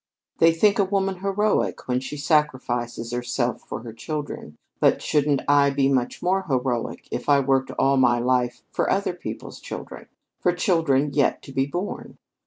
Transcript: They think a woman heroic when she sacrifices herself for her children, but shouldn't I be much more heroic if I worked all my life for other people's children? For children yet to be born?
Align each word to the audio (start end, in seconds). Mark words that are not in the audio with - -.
They 0.39 0.51
think 0.51 0.79
a 0.79 0.83
woman 0.83 1.17
heroic 1.17 1.87
when 1.87 1.99
she 1.99 2.17
sacrifices 2.17 3.11
herself 3.11 3.61
for 3.61 3.81
her 3.83 3.93
children, 3.93 4.57
but 4.79 4.99
shouldn't 5.03 5.43
I 5.47 5.69
be 5.69 5.89
much 5.89 6.23
more 6.23 6.41
heroic 6.49 7.07
if 7.11 7.29
I 7.29 7.39
worked 7.39 7.69
all 7.77 7.97
my 7.97 8.17
life 8.17 8.63
for 8.71 8.89
other 8.89 9.13
people's 9.13 9.59
children? 9.59 10.07
For 10.39 10.53
children 10.55 11.13
yet 11.13 11.43
to 11.43 11.51
be 11.51 11.67
born? 11.67 12.17